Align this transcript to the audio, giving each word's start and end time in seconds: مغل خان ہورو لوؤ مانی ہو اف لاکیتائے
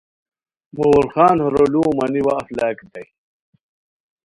مغل 0.75 1.07
خان 1.13 1.35
ہورو 1.43 1.63
لوؤ 1.73 1.91
مانی 1.97 2.21
ہو 2.25 2.31
اف 2.39 2.47
لاکیتائے 2.57 3.05